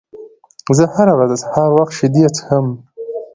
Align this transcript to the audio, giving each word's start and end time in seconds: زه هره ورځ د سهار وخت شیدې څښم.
زه 0.77 0.83
هره 0.93 1.13
ورځ 1.17 1.29
د 1.31 1.35
سهار 1.43 1.69
وخت 1.77 1.93
شیدې 1.97 2.25
څښم. 2.35 2.67